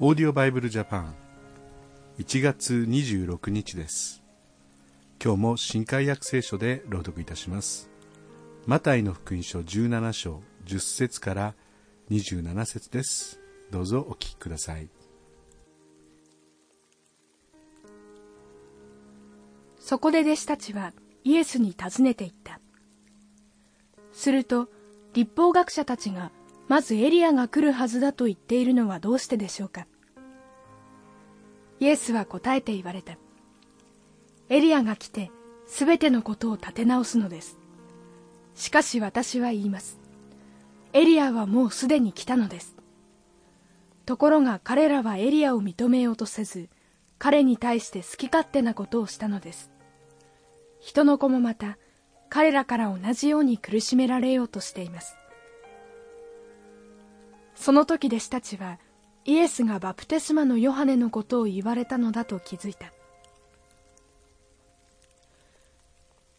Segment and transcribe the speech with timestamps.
[0.00, 1.14] オーディオバイブルジャパン
[2.18, 4.22] 1月26日です。
[5.22, 7.90] 今日も新海約聖書で朗読いたします。
[8.66, 11.54] マタイの福音書17章10節から
[12.10, 13.38] 27節です。
[13.70, 14.88] どうぞお聞きください。
[19.78, 22.60] そこで弟子たちはイエスに尋ねていった。
[24.12, 24.68] すると
[25.12, 26.32] 立法学者たちが
[26.68, 29.86] まずエリアが来るはずだと言っているのはどうしてでしょうか？
[31.80, 33.18] イエスは答えて言われた。
[34.48, 35.30] エリアが来て
[35.66, 37.58] すべてのことを立て直すのです。
[38.54, 39.98] しかし私は言います。
[40.92, 42.76] エリアはもうすでに来たのです。
[44.04, 46.68] ところが彼らはエリアを認めようとせず、
[47.18, 49.70] 彼に対して好き勝手なことをしたのです。
[50.80, 51.78] 人の子もまた
[52.28, 55.16] 彼らから同じように苦しめられようとしています。
[57.62, 58.80] その時弟子たちは
[59.24, 62.92] イエスがバプテスマのヨハネのことを言われたのだと気づいた。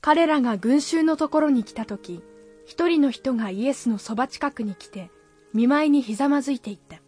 [0.00, 2.24] 彼らが群衆のところに来た時、
[2.66, 5.12] 一人の人がイエスのそば近くに来て、
[5.54, 7.00] 見舞いにひざまずいていった。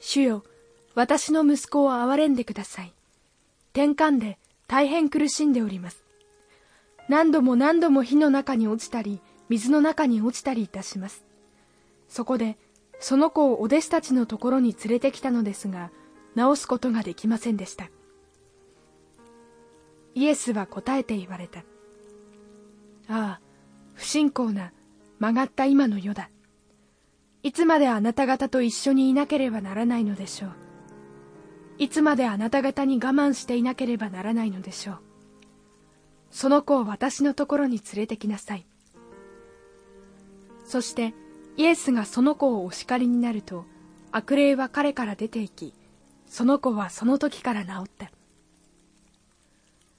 [0.00, 0.42] 主よ、
[0.96, 2.92] 私の息子を憐れんでください。
[3.74, 6.02] 転換で大変苦しんでおります。
[7.08, 11.25] 何度も何度も火の中に落ちたり、水の中に落ちたりいたします。
[12.16, 12.56] そこで、
[12.98, 15.90] その子をお弟子たちのところに連れてきたのですが、
[16.34, 17.90] 治すことができませんでした。
[20.14, 21.60] イエスは答えて言われた。
[21.60, 23.40] ああ、
[23.92, 24.72] 不信仰な
[25.18, 26.30] 曲がった今の世だ。
[27.42, 30.52] いつまであなた方と一緒にいなければならないのでしょう。
[31.76, 34.98] いつまであなた方に我慢していなければならないのでしょう。
[36.30, 38.66] その子を私のところに連れてきなさい。
[40.64, 41.12] そして、
[41.56, 43.64] イエスがその子をお叱りになると
[44.12, 45.74] 悪霊は彼から出て行き
[46.26, 48.10] その子はその時から治った。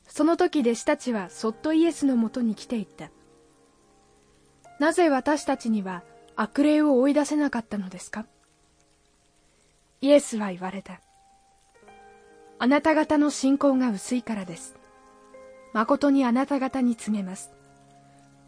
[0.07, 3.11] その時弟子たちはそっとイエスのもとに来ていった。
[4.79, 6.03] なぜ私たちには
[6.35, 8.25] 悪霊を追い出せなかったのですか？
[10.01, 11.01] イエスは言われた。
[12.59, 14.75] あなた方の信仰が薄いからです。
[15.73, 17.51] 誠にあなた方に告げます。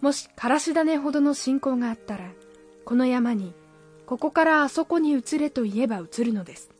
[0.01, 2.31] もしからし種ほどの信仰があったら
[2.89, 3.53] この山に
[4.07, 6.72] ここからあそこに移れと言えば移るのです。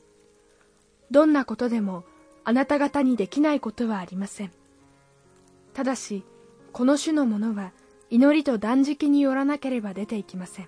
[1.12, 2.04] どんなことでも
[2.44, 4.52] あなた方にできないことはありません。
[5.76, 6.24] ただし
[6.74, 7.74] この種のものは
[8.10, 10.68] 祈りと断食によらなければ出ていきません。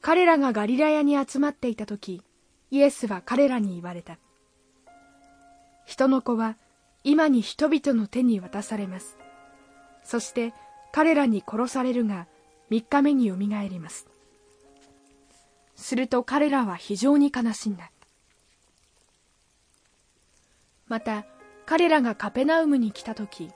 [0.00, 2.24] 彼らがガリラヤに集まっていた時
[2.72, 4.18] イエスは彼らに言われた。
[5.86, 6.56] 人の子は
[7.04, 9.16] 今に人々の手に渡されます。
[10.02, 10.52] そして
[10.92, 12.26] 彼らに殺されるが
[12.70, 14.06] 3日目によみがえります。
[15.74, 17.90] すると彼らは非常に悲しんだ。
[20.88, 21.24] また
[21.66, 23.50] 彼らがカペナウムに来た時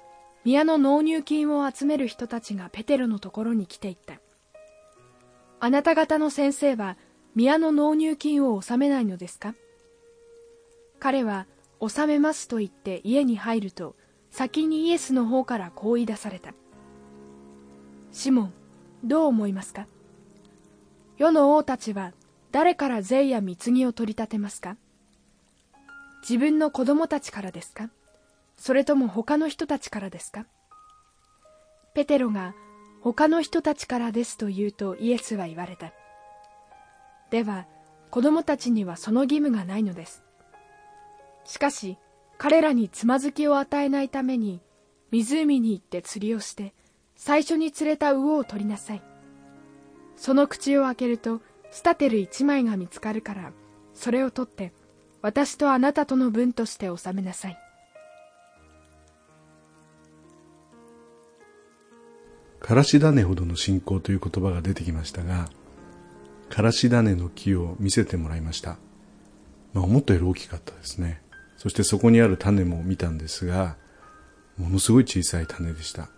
[0.44, 4.20] 宮の納入金を集める人たちがペテロのところに来ていった。
[5.60, 6.96] あなた方の先生は
[7.34, 9.54] 宮の納入金を納めないのですか？
[11.00, 11.46] 彼は
[11.80, 13.96] 納めますと言って家に入ると
[14.30, 16.52] 先にイエスの方からこう言い出された。
[18.14, 18.52] シモン、
[19.02, 19.86] どう思いますか？
[21.16, 22.12] 世の王たちは
[22.50, 24.76] 誰から税や貢ぎを取り立てますか？
[26.20, 27.88] 自分の子供たちからですか？
[28.58, 30.44] それとも他の人たちからですか？
[31.94, 32.54] ペテロが
[33.00, 35.92] 他の人たちからですと言うとイエスは言われた。
[37.30, 37.66] では、
[38.10, 40.22] 子供たちにはその義務がないのです。
[41.44, 41.96] しかし、
[42.36, 44.60] 彼らにつまずきを与えないために、
[45.10, 46.74] 湖に行って釣りをして、
[47.16, 49.02] 最初に釣れた魚を取りなさい。
[50.16, 51.40] その口を開けると、
[51.70, 53.52] スタテル一枚が見つかるから、
[53.94, 54.72] それを取って、
[55.22, 57.58] 私とあなたとの分として納めなさい。
[62.60, 65.48] からし種ほどの信仰という言葉が出てきましたが、
[66.48, 68.76] からし種の木を見せてもらいました。
[69.72, 71.22] まあ、思ったより大きかったですね。
[71.56, 73.76] そしてそこにある種も見たんですが、
[74.58, 76.08] ものすごい小さい種でした。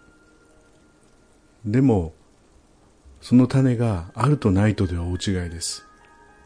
[1.64, 2.12] でも、
[3.20, 5.86] その種があるとないとでは大違いです。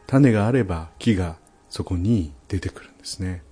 [0.07, 1.35] 種があれば木が
[1.69, 3.43] そこに出てくるんですね。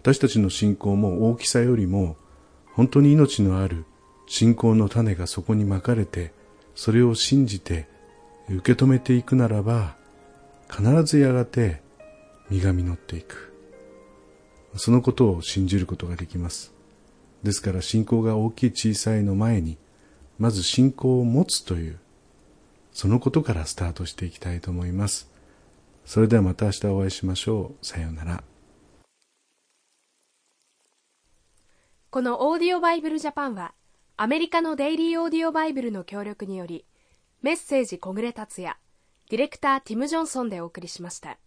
[0.00, 2.16] 私たちの信仰も大きさよりも
[2.72, 3.84] 本当に命のある
[4.26, 6.32] 信仰の種がそこにまかれて
[6.74, 7.86] それを信じて
[8.48, 9.94] 受け止めていくならば
[10.70, 11.82] 必ずやがて
[12.50, 13.52] 実が実っていく。
[14.76, 16.72] そのことを信じることができます。
[17.42, 19.76] ですから信仰が大きい小さいの前に
[20.38, 21.98] まず信仰を持つという、
[22.92, 25.28] そのことからスタートしていきたいと思います。
[26.04, 27.86] それではまた明日お会いしましょう。
[27.86, 28.44] さようなら。
[32.10, 33.74] このオーディオバイブルジャパンは
[34.16, 36.84] アメリカのデイリーオーディオバイブルの協力により
[37.42, 38.76] メッセージ小暮達也
[39.30, 41.38] ディレクターティム・ジョンソンでお送りしました。